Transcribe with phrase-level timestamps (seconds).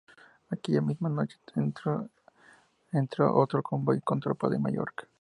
[0.49, 1.37] Aquella misma noche
[2.91, 5.07] entró otro convoy con tropas de Mallorca.